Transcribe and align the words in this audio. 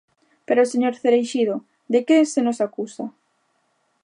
Pero, 0.47 0.69
señor 0.71 0.93
Cereixido, 1.01 1.55
¿de 1.93 1.99
que 2.07 2.17
se 2.33 2.41
nos 2.45 2.57
acusa? 2.65 3.05